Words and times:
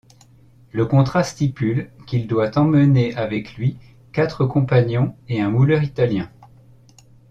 Le 0.71 0.87
contrat 0.87 1.23
stipule 1.23 1.91
qu'il 2.07 2.25
doit 2.25 2.57
emmener 2.57 3.15
avec 3.17 3.53
lui 3.55 3.77
quatre 4.13 4.45
compagnons 4.47 5.15
et 5.27 5.39
un 5.41 5.51
mouleur 5.51 5.83
italien. 5.83 6.27